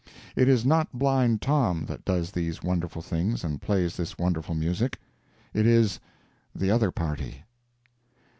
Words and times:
It 0.35 0.49
is 0.49 0.65
not 0.65 0.91
Blind 0.97 1.43
Tom 1.43 1.85
that 1.85 2.03
does 2.03 2.31
these 2.31 2.63
wonderful 2.63 3.03
things 3.03 3.43
and 3.43 3.61
plays 3.61 3.95
this 3.95 4.17
wonderful 4.17 4.55
music—it 4.55 5.67
is 5.67 5.99
the 6.55 6.71
other 6.71 6.89
party. 6.89 7.43